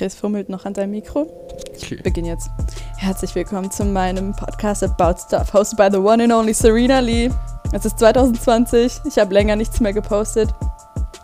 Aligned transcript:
Chris 0.00 0.14
fummelt 0.14 0.48
noch 0.48 0.64
an 0.64 0.74
seinem 0.74 0.92
Mikro. 0.92 1.26
Okay. 1.76 1.96
Ich 1.96 2.02
beginne 2.02 2.28
jetzt. 2.28 2.48
Herzlich 2.96 3.34
willkommen 3.34 3.70
zu 3.70 3.84
meinem 3.84 4.34
Podcast 4.34 4.82
About 4.82 5.20
Stuff, 5.20 5.52
hosted 5.52 5.76
by 5.76 5.90
the 5.92 5.98
one 5.98 6.24
and 6.24 6.32
only 6.32 6.54
Serena 6.54 7.00
Lee. 7.00 7.28
Es 7.72 7.84
ist 7.84 7.98
2020, 7.98 9.00
ich 9.04 9.18
habe 9.18 9.34
länger 9.34 9.56
nichts 9.56 9.78
mehr 9.78 9.92
gepostet. 9.92 10.54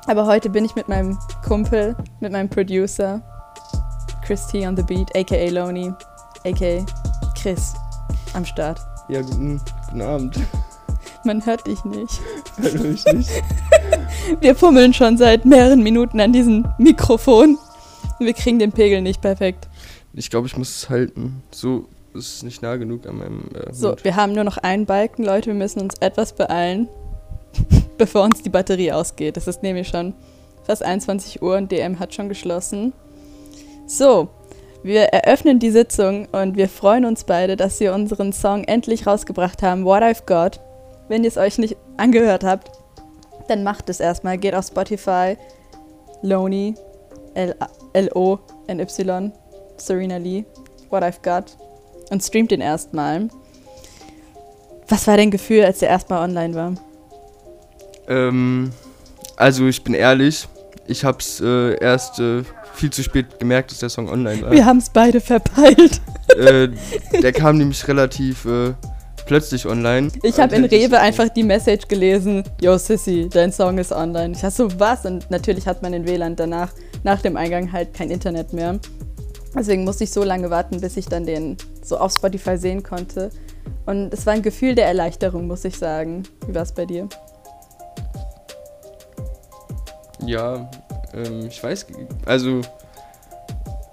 Aber 0.08 0.26
heute 0.26 0.50
bin 0.50 0.66
ich 0.66 0.74
mit 0.74 0.88
meinem 0.88 1.18
Kumpel, 1.42 1.96
mit 2.20 2.32
meinem 2.32 2.50
Producer, 2.50 3.22
Chris 4.22 4.46
T 4.48 4.66
on 4.66 4.76
the 4.76 4.82
Beat, 4.82 5.08
aka 5.16 5.48
Loney, 5.48 5.90
aka 6.44 6.84
Chris, 7.34 7.72
am 8.34 8.44
Start. 8.44 8.78
Ja, 9.08 9.22
guten, 9.22 9.58
guten 9.86 10.02
Abend. 10.02 10.38
Man 11.24 11.46
hört 11.46 11.66
dich 11.66 11.82
nicht. 11.86 12.20
Hört 12.58 12.82
mich 12.82 13.06
nicht. 13.06 13.30
Wir 14.40 14.54
fummeln 14.54 14.92
schon 14.92 15.16
seit 15.16 15.46
mehreren 15.46 15.82
Minuten 15.82 16.20
an 16.20 16.34
diesem 16.34 16.68
Mikrofon. 16.76 17.56
Wir 18.18 18.32
kriegen 18.32 18.58
den 18.58 18.72
Pegel 18.72 19.02
nicht 19.02 19.20
perfekt. 19.20 19.68
Ich 20.14 20.30
glaube, 20.30 20.46
ich 20.46 20.56
muss 20.56 20.70
es 20.70 20.90
halten. 20.90 21.42
So 21.50 21.86
ist 22.14 22.36
es 22.36 22.42
nicht 22.42 22.62
nah 22.62 22.76
genug 22.76 23.06
an 23.06 23.18
meinem 23.18 23.44
äh, 23.54 23.72
So, 23.72 23.88
Mund. 23.88 24.04
wir 24.04 24.16
haben 24.16 24.32
nur 24.32 24.44
noch 24.44 24.56
einen 24.58 24.86
Balken, 24.86 25.24
Leute. 25.24 25.48
Wir 25.48 25.54
müssen 25.54 25.80
uns 25.82 25.94
etwas 26.00 26.32
beeilen, 26.32 26.88
bevor 27.98 28.22
uns 28.24 28.42
die 28.42 28.48
Batterie 28.48 28.92
ausgeht. 28.92 29.36
Es 29.36 29.46
ist 29.46 29.62
nämlich 29.62 29.88
schon 29.88 30.14
fast 30.64 30.82
21 30.82 31.42
Uhr 31.42 31.56
und 31.56 31.70
DM 31.70 31.98
hat 31.98 32.14
schon 32.14 32.28
geschlossen. 32.28 32.92
So, 33.86 34.28
wir 34.82 35.02
eröffnen 35.02 35.58
die 35.58 35.70
Sitzung 35.70 36.26
und 36.32 36.56
wir 36.56 36.68
freuen 36.68 37.04
uns 37.04 37.24
beide, 37.24 37.56
dass 37.56 37.78
wir 37.80 37.92
unseren 37.94 38.32
Song 38.32 38.64
endlich 38.64 39.06
rausgebracht 39.06 39.62
haben, 39.62 39.84
What 39.84 40.02
I've 40.02 40.24
Got. 40.26 40.60
Wenn 41.08 41.22
ihr 41.22 41.28
es 41.28 41.36
euch 41.36 41.58
nicht 41.58 41.76
angehört 41.98 42.44
habt, 42.44 42.70
dann 43.48 43.62
macht 43.62 43.88
es 43.88 44.00
erstmal. 44.00 44.38
Geht 44.38 44.54
auf 44.54 44.66
Spotify, 44.66 45.36
Loney, 46.22 46.74
L-O-N-Y, 47.92 49.32
Serena 49.76 50.16
Lee, 50.16 50.44
What 50.90 51.02
I've 51.02 51.22
Got 51.22 51.56
und 52.10 52.22
streamt 52.22 52.50
den 52.50 52.60
erstmal. 52.60 53.28
Was 54.88 55.06
war 55.06 55.16
dein 55.16 55.30
Gefühl, 55.30 55.64
als 55.64 55.80
der 55.80 55.88
erstmal 55.88 56.22
online 56.22 56.54
war? 56.54 56.74
Ähm, 58.08 58.70
also 59.36 59.66
ich 59.66 59.82
bin 59.82 59.94
ehrlich, 59.94 60.48
ich 60.86 61.04
habe 61.04 61.18
es 61.18 61.40
äh, 61.40 61.76
erst 61.80 62.20
äh, 62.20 62.44
viel 62.74 62.90
zu 62.90 63.02
spät 63.02 63.38
gemerkt, 63.38 63.72
dass 63.72 63.78
der 63.80 63.88
Song 63.88 64.08
online 64.08 64.42
war. 64.42 64.52
Wir 64.52 64.64
haben 64.64 64.78
es 64.78 64.90
beide 64.90 65.20
verpeilt. 65.20 66.00
äh, 66.36 66.68
der 67.20 67.32
kam 67.32 67.58
nämlich 67.58 67.86
relativ 67.88 68.44
äh, 68.44 68.74
plötzlich 69.26 69.66
online. 69.66 70.10
Ich 70.22 70.40
habe 70.40 70.54
in 70.54 70.64
Rewe 70.64 70.98
einfach 70.98 71.28
die 71.28 71.42
Message 71.42 71.88
gelesen, 71.88 72.44
Yo 72.60 72.78
Sissy, 72.78 73.28
dein 73.30 73.52
Song 73.52 73.78
ist 73.78 73.92
online. 73.92 74.32
Ich 74.32 74.40
dachte 74.40 74.54
so, 74.54 74.80
was? 74.80 75.04
Und 75.04 75.30
natürlich 75.30 75.66
hat 75.66 75.82
man 75.82 75.92
in 75.92 76.06
WLAN 76.06 76.36
danach, 76.36 76.72
nach 77.02 77.20
dem 77.20 77.36
Eingang 77.36 77.70
halt 77.72 77.92
kein 77.92 78.10
Internet 78.10 78.52
mehr. 78.52 78.78
Deswegen 79.54 79.84
musste 79.84 80.04
ich 80.04 80.10
so 80.10 80.22
lange 80.22 80.50
warten, 80.50 80.80
bis 80.80 80.96
ich 80.96 81.06
dann 81.06 81.26
den 81.26 81.56
so 81.82 81.98
auf 81.98 82.12
Spotify 82.12 82.56
sehen 82.56 82.82
konnte. 82.82 83.30
Und 83.84 84.12
es 84.12 84.26
war 84.26 84.34
ein 84.34 84.42
Gefühl 84.42 84.74
der 84.74 84.86
Erleichterung, 84.86 85.46
muss 85.46 85.64
ich 85.64 85.76
sagen. 85.78 86.22
Wie 86.46 86.54
war 86.54 86.62
es 86.62 86.72
bei 86.72 86.84
dir? 86.86 87.08
Ja, 90.24 90.70
ähm, 91.14 91.46
ich 91.46 91.62
weiß, 91.62 91.86
also 92.24 92.60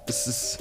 es 0.08 0.28
ist, 0.28 0.58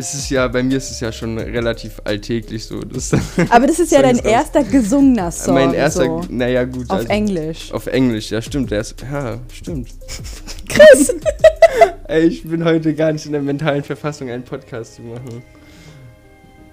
es 0.00 0.14
ist 0.14 0.30
ja, 0.30 0.48
bei 0.48 0.62
mir 0.62 0.78
ist 0.78 0.90
es 0.90 1.00
ja 1.00 1.12
schon 1.12 1.38
relativ 1.38 2.00
alltäglich 2.04 2.64
so. 2.64 2.80
Dass 2.80 3.12
Aber 3.50 3.66
das 3.66 3.78
ist 3.78 3.92
ja 3.92 4.02
dein 4.02 4.18
erster 4.18 4.64
gesungener 4.64 5.30
Song. 5.30 5.54
mein 5.54 5.74
erster, 5.74 6.04
so, 6.04 6.22
naja 6.28 6.64
gut. 6.64 6.90
auf 6.90 6.98
also, 6.98 7.08
Englisch. 7.08 7.72
Auf 7.72 7.86
Englisch, 7.86 8.30
ja 8.30 8.42
stimmt, 8.42 8.70
der 8.70 8.80
ist, 8.80 8.96
ja, 9.00 9.38
stimmt. 9.52 9.88
Chris! 10.68 11.14
Ey, 12.08 12.26
ich 12.26 12.42
bin 12.42 12.64
heute 12.64 12.94
gar 12.94 13.12
nicht 13.12 13.26
in 13.26 13.32
der 13.32 13.42
mentalen 13.42 13.84
Verfassung, 13.84 14.30
einen 14.30 14.42
Podcast 14.42 14.96
zu 14.96 15.02
machen. 15.02 15.42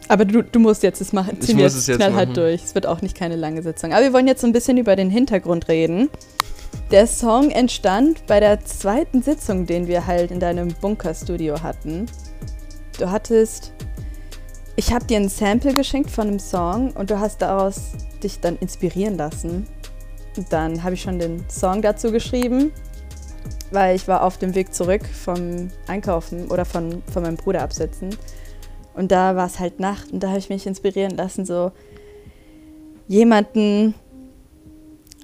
Aber 0.08 0.26
du, 0.26 0.42
du 0.42 0.60
musst 0.60 0.84
jetzt 0.84 1.02
das 1.02 1.12
machen. 1.12 1.38
Ich 1.40 1.48
Ziehen 1.48 1.58
wir 1.58 1.66
muss 1.66 1.76
es 1.76 1.88
jetzt 1.88 2.00
machen. 2.00 2.34
durch. 2.34 2.64
Es 2.64 2.76
wird 2.76 2.88
auch 2.88 3.02
nicht 3.02 3.16
keine 3.16 3.36
lange 3.36 3.62
Sitzung. 3.62 3.92
Aber 3.92 4.04
wir 4.04 4.14
wollen 4.14 4.28
jetzt 4.28 4.42
so 4.42 4.48
ein 4.48 4.54
bisschen 4.54 4.78
über 4.78 4.96
den 4.96 5.10
Hintergrund 5.10 5.68
reden. 5.68 6.10
Der 6.92 7.08
Song 7.08 7.52
entstand 7.52 8.26
bei 8.26 8.40
der 8.40 8.64
zweiten 8.64 9.22
Sitzung, 9.22 9.66
den 9.66 9.88
wir 9.88 10.08
halt 10.08 10.32
in 10.32 10.40
deinem 10.40 10.70
Bunkerstudio 10.70 11.62
hatten. 11.62 12.06
Du 12.98 13.12
hattest. 13.12 13.74
Ich 14.76 14.94
habe 14.94 15.06
dir 15.06 15.18
ein 15.18 15.30
Sample 15.30 15.74
geschenkt 15.74 16.10
von 16.10 16.28
einem 16.28 16.40
Song 16.40 16.92
und 16.92 17.10
du 17.10 17.20
hast 17.20 17.42
daraus 17.42 17.94
dich 18.24 18.40
dann 18.40 18.58
inspirieren 18.58 19.18
lassen. 19.18 19.68
Und 20.36 20.54
dann 20.54 20.84
habe 20.84 20.96
ich 20.96 21.02
schon 21.02 21.20
den 21.20 21.44
Song 21.50 21.82
dazu 21.82 22.12
geschrieben, 22.12 22.72
weil 23.72 23.96
ich 23.96 24.08
war 24.08 24.24
auf 24.24 24.38
dem 24.38 24.54
Weg 24.56 24.74
zurück 24.74 25.06
vom 25.06 25.70
Einkaufen 25.88 26.48
oder 26.50 26.66
von, 26.66 27.02
von 27.12 27.24
meinem 27.24 27.38
Bruder 27.38 27.64
absetzen. 27.64 28.16
Und 28.94 29.12
da 29.12 29.36
war 29.36 29.46
es 29.46 29.60
halt 29.60 29.80
Nacht 29.80 30.12
und 30.12 30.22
da 30.22 30.30
habe 30.30 30.40
ich 30.40 30.50
mich 30.50 30.66
inspirieren 30.66 31.16
lassen, 31.16 31.46
so 31.46 31.72
jemanden 33.08 33.94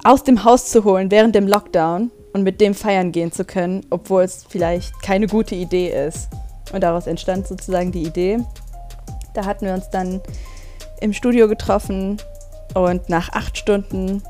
aus 0.03 0.23
dem 0.23 0.43
Haus 0.43 0.69
zu 0.69 0.83
holen 0.83 1.09
während 1.09 1.33
dem 1.33 1.47
Lockdown 1.47 2.11
und 2.33 2.43
mit 2.43 2.61
dem 2.61 2.73
feiern 2.75 3.11
gehen 3.11 3.31
zu 3.31 3.45
können, 3.45 3.85
obwohl 3.89 4.23
es 4.23 4.45
vielleicht 4.47 5.01
keine 5.01 5.27
gute 5.27 5.55
Idee 5.55 6.07
ist. 6.07 6.29
Und 6.73 6.81
daraus 6.81 7.07
entstand 7.07 7.47
sozusagen 7.47 7.91
die 7.91 8.03
Idee. 8.03 8.39
Da 9.33 9.45
hatten 9.45 9.65
wir 9.65 9.73
uns 9.73 9.89
dann 9.89 10.21
im 10.99 11.13
Studio 11.13 11.47
getroffen 11.47 12.17
und 12.73 13.09
nach 13.09 13.29
acht 13.31 13.57
Stunden 13.57 14.21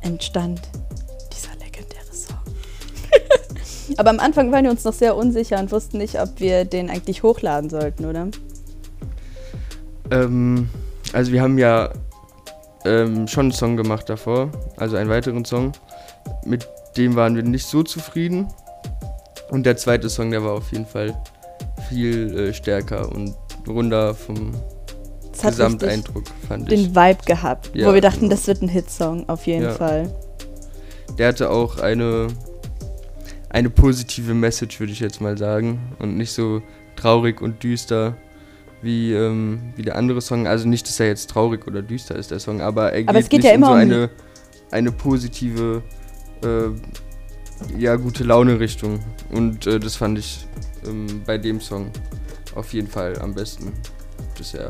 entstand 0.00 0.62
dieser 1.32 1.54
legendäre 1.56 2.12
Song. 2.12 2.38
Aber 3.98 4.10
am 4.10 4.18
Anfang 4.18 4.50
waren 4.50 4.64
wir 4.64 4.70
uns 4.70 4.84
noch 4.84 4.92
sehr 4.94 5.14
unsicher 5.14 5.58
und 5.58 5.70
wussten 5.72 5.98
nicht, 5.98 6.20
ob 6.20 6.40
wir 6.40 6.64
den 6.64 6.88
eigentlich 6.88 7.22
hochladen 7.22 7.68
sollten, 7.68 8.06
oder? 8.06 8.28
Ähm, 10.10 10.70
also 11.12 11.32
wir 11.32 11.42
haben 11.42 11.58
ja 11.58 11.90
ähm, 12.86 13.28
schon 13.28 13.46
einen 13.46 13.52
Song 13.52 13.76
gemacht 13.76 14.08
davor, 14.08 14.50
also 14.76 14.96
einen 14.96 15.10
weiteren 15.10 15.44
Song. 15.44 15.72
Mit 16.46 16.66
dem 16.96 17.16
waren 17.16 17.36
wir 17.36 17.42
nicht 17.42 17.66
so 17.66 17.82
zufrieden. 17.82 18.48
Und 19.50 19.66
der 19.66 19.76
zweite 19.76 20.08
Song, 20.08 20.30
der 20.30 20.42
war 20.42 20.52
auf 20.52 20.72
jeden 20.72 20.86
Fall 20.86 21.14
viel 21.94 22.38
äh, 22.38 22.54
stärker 22.54 23.10
und 23.12 23.34
runder 23.68 24.14
vom 24.14 24.36
richtig 25.32 25.50
Gesamteindruck, 25.50 26.24
fand 26.48 26.70
ich. 26.72 26.82
den 26.84 26.94
Vibe 26.94 27.24
gehabt, 27.26 27.70
Ja, 27.74 27.88
wo 27.88 27.94
wir 27.94 28.00
dachten, 28.00 28.20
genau. 28.20 28.30
das 28.34 28.46
wird 28.46 28.62
ein 28.62 28.68
Hitsong, 28.68 29.28
auf 29.28 29.46
jeden 29.46 29.64
Ja. 29.64 29.70
Fall. 29.72 30.14
Der 31.18 31.28
hatte 31.28 31.50
auch 31.50 31.78
eine, 31.78 32.28
eine 33.50 33.70
positive 33.70 34.34
Message, 34.34 34.80
würde 34.80 34.92
ich 34.92 35.00
jetzt 35.00 35.20
mal 35.20 35.36
sagen. 35.38 35.78
Und 35.98 36.16
nicht 36.16 36.32
so 36.32 36.62
traurig 36.96 37.40
und 37.40 37.62
düster 37.62 38.16
wie, 38.82 39.12
ähm, 39.12 39.60
wie 39.76 39.82
der 39.82 39.96
andere 39.96 40.20
Song. 40.20 40.46
Also 40.46 40.68
nicht, 40.68 40.86
dass 40.88 40.98
er 41.00 41.06
jetzt 41.08 41.30
traurig 41.30 41.66
oder 41.66 41.82
düster 41.82 42.16
ist, 42.16 42.30
der 42.30 42.38
Song, 42.40 42.60
aber 42.60 42.92
er 42.92 43.00
geht, 43.00 43.08
Aber 43.08 43.18
es 43.18 43.28
geht 43.28 43.40
nicht 43.40 43.48
ja 43.48 43.54
immer 43.54 43.66
so 43.68 43.72
um- 43.72 43.78
eine, 43.78 44.10
eine 44.70 44.92
positive, 44.92 45.82
äh, 46.42 47.78
ja, 47.78 47.96
gute 47.96 48.24
Laune-Richtung. 48.24 49.00
Und 49.32 49.66
äh, 49.66 49.78
das 49.80 49.96
fand 49.96 50.18
ich 50.18 50.46
ähm, 50.86 51.22
bei 51.26 51.38
dem 51.38 51.60
Song 51.60 51.90
auf 52.54 52.72
jeden 52.72 52.88
Fall 52.88 53.18
am 53.20 53.34
besten 53.34 53.72
bisher. 54.36 54.68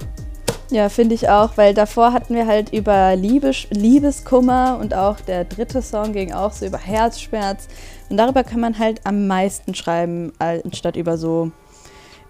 Ja, 0.71 0.89
finde 0.89 1.15
ich 1.15 1.29
auch, 1.29 1.57
weil 1.57 1.75
davor 1.75 2.13
hatten 2.13 2.35
wir 2.35 2.47
halt 2.47 2.73
über 2.73 3.15
Liebes 3.17 3.67
Liebeskummer 3.71 4.79
und 4.81 4.95
auch 4.95 5.21
der 5.21 5.45
dritte 5.45 5.83
Song 5.83 6.13
ging 6.13 6.33
auch 6.33 6.53
so 6.53 6.67
über 6.67 6.79
Herzschmerz. 6.79 7.69
Und 8.09 8.17
darüber 8.17 8.45
kann 8.45 8.61
man 8.61 8.79
halt 8.79 9.01
am 9.05 9.27
meisten 9.27 9.75
schreiben, 9.75 10.33
anstatt 10.39 10.97
über 10.97 11.19
so 11.19 11.53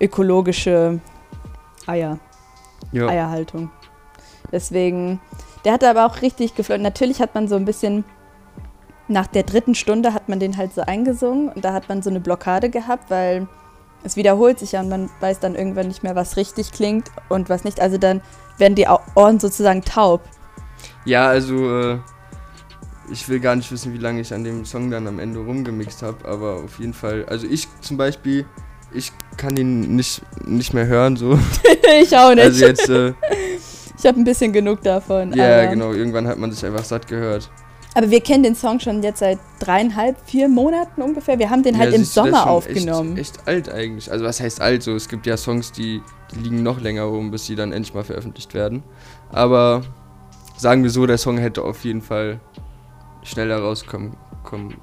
ökologische 0.01 1.01
Eier, 1.87 2.19
Ja, 2.93 3.07
Eierhaltung. 3.07 3.71
Deswegen, 4.51 5.21
der 5.65 5.73
hatte 5.73 5.89
aber 5.89 6.07
auch 6.07 6.21
richtig 6.21 6.55
geflogen. 6.55 6.83
Natürlich 6.83 7.21
hat 7.21 7.35
man 7.35 7.49
so 7.49 7.55
ein 7.57 7.65
bisschen, 7.65 8.05
nach 9.09 9.27
der 9.27 9.45
dritten 9.45 9.75
Stunde 9.75 10.13
hat 10.13 10.29
man 10.29 10.41
den 10.41 10.57
halt 10.57 10.75
so 10.75 10.83
eingesungen 10.83 11.49
und 11.51 11.65
da 11.65 11.73
hat 11.73 11.89
man 11.89 12.03
so 12.03 12.11
eine 12.11 12.21
Blockade 12.21 12.69
gehabt, 12.69 13.11
weil 13.11 13.47
es 14.05 14.17
wiederholt 14.17 14.59
sich 14.59 14.73
ja 14.73 14.81
und 14.81 14.89
man 14.89 15.11
weiß 15.21 15.41
dann 15.41 15.55
irgendwann 15.55 15.89
nicht 15.89 16.03
mehr, 16.03 16.15
was 16.15 16.37
richtig 16.37 16.73
klingt 16.73 17.11
und 17.29 17.49
was 17.49 17.65
nicht. 17.65 17.81
Also 17.81 17.99
dann 17.99 18.21
werden 18.59 18.75
die 18.75 18.87
Ohren 19.15 19.41
sozusagen 19.41 19.83
taub. 19.83 20.23
ja 21.05 21.27
also 21.27 21.81
äh, 21.81 21.99
ich 23.11 23.29
will 23.29 23.41
gar 23.41 23.57
nicht 23.57 23.71
wissen, 23.71 23.93
wie 23.93 23.99
lange 23.99 24.21
ich 24.21 24.33
an 24.33 24.45
dem 24.45 24.65
Song 24.65 24.91
dann 24.91 25.07
am 25.07 25.19
Ende 25.19 25.41
rumgemixt 25.41 26.03
habe, 26.03 26.27
aber 26.27 26.57
auf 26.65 26.79
jeden 26.79 26.95
Fall, 26.95 27.25
also 27.27 27.47
ich 27.47 27.69
zum 27.81 27.97
Beispiel, 27.97 28.47
ich 28.93 29.13
kann 29.37 29.57
ihn 29.57 29.97
nicht, 29.97 30.23
nicht 30.47 30.73
mehr 30.73 30.87
hören 30.87 31.17
so. 31.17 31.39
ich 32.01 32.17
auch 32.17 32.31
nicht. 32.31 32.45
Also 32.45 32.67
jetzt, 32.67 32.89
äh, 32.89 33.13
ich 33.99 34.07
habe 34.07 34.21
ein 34.21 34.25
bisschen 34.25 34.53
genug 34.53 34.83
davon. 34.83 35.33
ja 35.35 35.63
aber, 35.63 35.67
genau, 35.69 35.93
irgendwann 35.93 36.27
hat 36.27 36.39
man 36.39 36.53
sich 36.53 36.65
einfach 36.65 36.85
satt 36.85 37.07
gehört. 37.07 37.51
Aber 37.95 38.11
wir 38.11 38.21
kennen 38.21 38.43
den 38.43 38.55
Song 38.55 38.81
schon 38.81 39.03
jetzt 39.03 39.21
seit 39.21 39.39
dreieinhalb, 39.61 40.17
vier 40.27 40.49
Monaten 40.49 41.01
ungefähr. 41.01 41.39
Wir 41.39 41.51
haben 41.51 41.63
den 41.63 41.79
halt 41.79 41.91
ja, 41.91 41.97
im 41.97 42.01
der 42.01 42.03
ist 42.03 42.15
Sommer 42.15 42.51
aufgenommen. 42.51 43.17
Echt, 43.17 43.37
echt 43.37 43.49
alt 43.49 43.69
eigentlich. 43.69 44.11
Also 44.11 44.25
was 44.25 44.41
heißt 44.41 44.61
alt? 44.61 44.83
So, 44.83 44.95
es 44.95 45.09
gibt 45.09 45.27
ja 45.27 45.37
Songs, 45.37 45.73
die, 45.73 46.03
die 46.35 46.41
liegen 46.41 46.63
noch 46.63 46.81
länger 46.81 47.05
rum, 47.05 47.31
bis 47.31 47.47
sie 47.47 47.55
dann 47.55 47.73
endlich 47.73 47.95
mal 47.95 48.05
veröffentlicht 48.05 48.53
werden. 48.55 48.83
Aber 49.31 49.83
sagen 50.57 50.83
wir 50.83 50.91
so, 50.91 51.07
der 51.07 51.19
Song 51.19 51.39
hätte 51.39 51.63
auf 51.63 51.85
jeden 51.85 52.03
Fall 52.03 52.41
schneller 53.23 53.59
rauskommen 53.61 54.17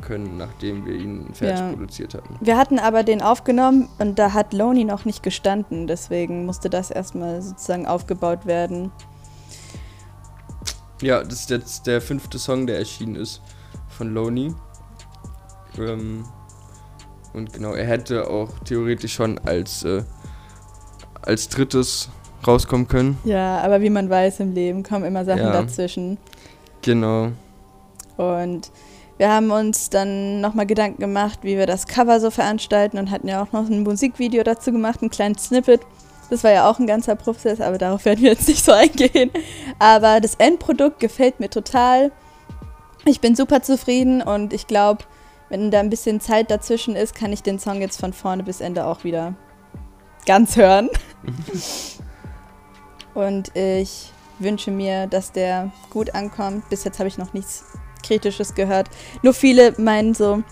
können, 0.01 0.37
nachdem 0.37 0.85
wir 0.85 0.95
ihn 0.95 1.27
fertig 1.33 1.59
Ja. 1.59 1.71
produziert 1.71 2.13
hatten. 2.15 2.35
Wir 2.41 2.57
hatten 2.57 2.79
aber 2.79 3.03
den 3.03 3.21
aufgenommen 3.21 3.87
und 3.99 4.17
da 4.19 4.33
hat 4.33 4.53
Loney 4.53 4.83
noch 4.83 5.05
nicht 5.05 5.23
gestanden, 5.23 5.87
deswegen 5.87 6.45
musste 6.45 6.69
das 6.69 6.91
erstmal 6.91 7.41
sozusagen 7.41 7.85
aufgebaut 7.85 8.45
werden. 8.45 8.91
Ja, 11.01 11.23
das 11.23 11.41
ist 11.41 11.49
jetzt 11.49 11.87
der 11.87 12.01
fünfte 12.01 12.37
Song, 12.39 12.67
der 12.67 12.77
erschienen 12.77 13.15
ist 13.15 13.41
von 13.89 14.13
Loney. 14.13 14.53
Ähm, 15.77 16.25
und 17.33 17.53
genau, 17.53 17.73
er 17.73 17.85
hätte 17.85 18.29
auch 18.29 18.49
theoretisch 18.65 19.13
schon 19.13 19.39
als, 19.39 19.83
äh, 19.83 20.03
als 21.21 21.49
drittes 21.49 22.09
rauskommen 22.45 22.87
können. 22.87 23.17
Ja, 23.23 23.59
aber 23.61 23.81
wie 23.81 23.89
man 23.89 24.09
weiß 24.09 24.39
im 24.41 24.53
Leben 24.53 24.83
kommen 24.83 25.05
immer 25.05 25.25
Sachen 25.25 25.43
Ja. 25.43 25.51
dazwischen. 25.51 26.17
Genau. 26.81 27.31
Und 28.17 28.71
wir 29.17 29.31
haben 29.31 29.51
uns 29.51 29.89
dann 29.89 30.41
nochmal 30.41 30.65
Gedanken 30.65 30.99
gemacht, 30.99 31.39
wie 31.43 31.57
wir 31.57 31.67
das 31.67 31.85
Cover 31.87 32.19
so 32.19 32.31
veranstalten 32.31 32.97
und 32.97 33.11
hatten 33.11 33.27
ja 33.27 33.41
auch 33.43 33.51
noch 33.51 33.69
ein 33.69 33.83
Musikvideo 33.83 34.43
dazu 34.43 34.71
gemacht, 34.71 35.01
ein 35.01 35.09
kleines 35.11 35.45
Snippet. 35.45 35.81
Das 36.31 36.45
war 36.45 36.51
ja 36.51 36.69
auch 36.69 36.79
ein 36.79 36.87
ganzer 36.87 37.15
Prozess, 37.15 37.59
aber 37.59 37.77
darauf 37.77 38.05
werden 38.05 38.21
wir 38.21 38.29
jetzt 38.29 38.47
nicht 38.47 38.63
so 38.63 38.71
eingehen. 38.71 39.31
Aber 39.79 40.21
das 40.21 40.35
Endprodukt 40.35 41.01
gefällt 41.01 41.41
mir 41.41 41.49
total. 41.49 42.13
Ich 43.03 43.19
bin 43.19 43.35
super 43.35 43.61
zufrieden 43.61 44.21
und 44.21 44.53
ich 44.53 44.65
glaube, 44.65 45.03
wenn 45.49 45.71
da 45.71 45.81
ein 45.81 45.89
bisschen 45.89 46.21
Zeit 46.21 46.49
dazwischen 46.49 46.95
ist, 46.95 47.15
kann 47.15 47.33
ich 47.33 47.43
den 47.43 47.59
Song 47.59 47.81
jetzt 47.81 47.99
von 47.99 48.13
vorne 48.13 48.43
bis 48.43 48.61
Ende 48.61 48.85
auch 48.85 49.03
wieder 49.03 49.33
ganz 50.25 50.55
hören. 50.55 50.89
und 53.13 53.53
ich 53.53 54.13
wünsche 54.39 54.71
mir, 54.71 55.07
dass 55.07 55.33
der 55.33 55.73
gut 55.89 56.15
ankommt. 56.15 56.69
Bis 56.69 56.85
jetzt 56.85 56.99
habe 56.99 57.09
ich 57.09 57.17
noch 57.17 57.33
nichts 57.33 57.65
Kritisches 58.03 58.55
gehört. 58.55 58.87
Nur 59.21 59.33
viele 59.33 59.73
meinen 59.77 60.13
so, 60.13 60.43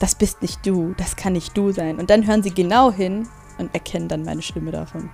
das 0.00 0.16
bist 0.16 0.42
nicht 0.42 0.66
du, 0.66 0.94
das 0.98 1.14
kann 1.14 1.34
nicht 1.34 1.56
du 1.56 1.70
sein. 1.70 2.00
Und 2.00 2.10
dann 2.10 2.26
hören 2.26 2.42
sie 2.42 2.52
genau 2.52 2.90
hin 2.90 3.28
und 3.58 3.72
erkennen 3.74 4.08
dann 4.08 4.24
meine 4.24 4.42
Stimme 4.42 4.70
davon. 4.70 5.10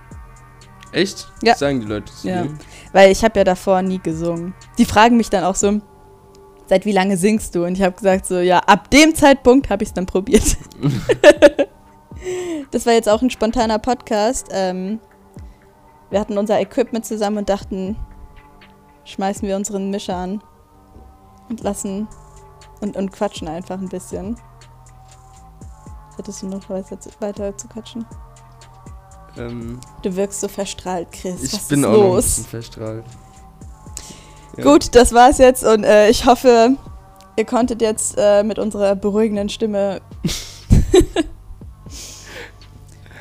Echt? 0.91 1.31
Ja. 1.41 1.53
Das 1.53 1.59
sagen 1.59 1.81
die 1.81 1.87
Leute 1.87 2.13
zu 2.13 2.27
Ja. 2.27 2.43
dir? 2.43 2.53
Weil 2.91 3.11
ich 3.11 3.23
habe 3.23 3.39
ja 3.39 3.43
davor 3.43 3.81
nie 3.81 3.99
gesungen. 3.99 4.53
Die 4.77 4.85
fragen 4.85 5.17
mich 5.17 5.29
dann 5.29 5.43
auch 5.43 5.55
so, 5.55 5.81
seit 6.67 6.85
wie 6.85 6.91
lange 6.91 7.17
singst 7.17 7.55
du? 7.55 7.65
Und 7.65 7.73
ich 7.73 7.81
habe 7.81 7.95
gesagt 7.95 8.25
so, 8.25 8.39
ja, 8.39 8.59
ab 8.59 8.89
dem 8.91 9.15
Zeitpunkt 9.15 9.69
habe 9.69 9.83
ich 9.83 9.89
es 9.89 9.93
dann 9.93 10.05
probiert. 10.05 10.57
das 12.71 12.85
war 12.85 12.93
jetzt 12.93 13.09
auch 13.09 13.21
ein 13.21 13.29
spontaner 13.29 13.79
Podcast. 13.79 14.47
Ähm, 14.51 14.99
wir 16.09 16.19
hatten 16.19 16.37
unser 16.37 16.59
Equipment 16.59 17.05
zusammen 17.05 17.39
und 17.39 17.49
dachten, 17.49 17.95
schmeißen 19.05 19.47
wir 19.47 19.55
unseren 19.55 19.89
Mischer 19.89 20.15
an 20.15 20.43
und 21.49 21.61
lassen 21.61 22.07
und, 22.81 22.95
und 22.95 23.11
quatschen 23.11 23.47
einfach 23.47 23.79
ein 23.79 23.89
bisschen. 23.89 24.37
Hättest 26.17 26.43
du 26.43 26.47
noch 26.47 26.59
zu, 26.61 26.69
weiter 27.19 27.57
zu 27.57 27.67
quatschen? 27.67 28.05
Ähm, 29.37 29.79
Du 30.01 30.15
wirkst 30.15 30.41
so 30.41 30.47
verstrahlt, 30.47 31.11
Chris. 31.11 31.41
ich 31.43 31.53
Was 31.53 31.67
bin 31.67 31.79
ist 31.81 31.85
auch 31.85 31.91
noch 31.91 31.97
ein 32.03 32.09
los? 32.09 32.25
bisschen 32.25 32.45
verstrahlt. 32.45 33.05
Ja. 34.57 34.63
Gut, 34.63 34.93
das 34.95 35.13
war's 35.13 35.39
jetzt 35.39 35.63
und 35.63 35.83
äh, 35.83 36.09
ich 36.09 36.25
hoffe, 36.25 36.77
ihr 37.37 37.45
konntet 37.45 37.81
jetzt 37.81 38.15
äh, 38.17 38.43
mit 38.43 38.59
unserer 38.59 38.95
beruhigenden 38.95 39.49
Stimme 39.49 40.01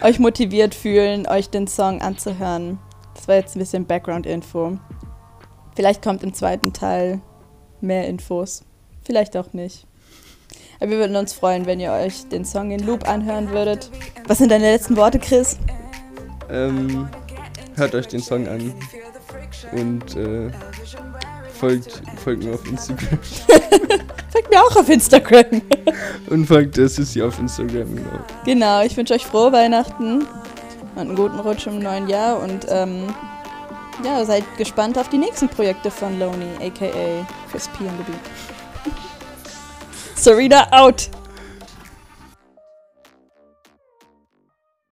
euch 0.02 0.18
motiviert 0.18 0.74
fühlen, 0.74 1.26
euch 1.26 1.48
den 1.50 1.66
Song 1.66 2.02
anzuhören. 2.02 2.78
Das 3.14 3.28
war 3.28 3.36
jetzt 3.36 3.56
ein 3.56 3.60
bisschen 3.60 3.86
Background-Info. 3.86 4.78
Vielleicht 5.74 6.02
kommt 6.02 6.22
im 6.22 6.34
zweiten 6.34 6.72
Teil 6.72 7.20
mehr 7.80 8.06
Infos. 8.08 8.62
Vielleicht 9.04 9.36
auch 9.36 9.52
nicht. 9.52 9.86
Aber 10.80 10.90
wir 10.90 10.98
würden 10.98 11.16
uns 11.16 11.32
freuen, 11.32 11.64
wenn 11.66 11.80
ihr 11.80 11.92
euch 11.92 12.28
den 12.28 12.44
Song 12.44 12.72
in 12.72 12.80
Loop 12.84 13.08
anhören 13.08 13.50
würdet. 13.50 13.90
Was 14.26 14.38
sind 14.38 14.50
deine 14.50 14.70
letzten 14.70 14.96
Worte, 14.96 15.18
Chris? 15.18 15.56
Ähm, 16.52 17.08
hört 17.76 17.94
euch 17.94 18.06
den 18.06 18.20
Song 18.20 18.46
an 18.46 18.74
und 19.72 20.16
äh, 20.16 20.50
folgt, 21.58 22.02
folgt 22.22 22.44
mir 22.44 22.54
auf 22.54 22.66
Instagram. 22.66 23.18
Folgt 24.32 24.50
mir 24.50 24.62
auch 24.62 24.76
auf 24.76 24.88
Instagram. 24.88 25.60
Und 26.30 26.46
folgt 26.46 26.78
der 26.78 26.88
Sissy 26.88 27.20
auf 27.20 27.38
Instagram, 27.38 27.94
genau. 27.94 28.18
Genau, 28.46 28.82
ich 28.82 28.96
wünsche 28.96 29.12
euch 29.12 29.26
frohe 29.26 29.52
Weihnachten 29.52 30.20
und 30.94 30.98
einen 30.98 31.14
guten 31.14 31.38
Rutsch 31.38 31.66
im 31.66 31.80
neuen 31.80 32.08
Jahr 32.08 32.40
und 32.40 32.66
ähm, 32.70 33.14
ja, 34.02 34.24
seid 34.24 34.44
gespannt 34.56 34.96
auf 34.98 35.08
die 35.10 35.18
nächsten 35.18 35.48
Projekte 35.48 35.90
von 35.90 36.18
Loney, 36.18 36.48
aka 36.60 37.26
Chris 37.50 37.68
P. 37.68 37.84
on 37.84 37.90
the 37.98 38.04
Beat. 38.04 38.20
Serena 40.16 40.66
out! 40.70 41.10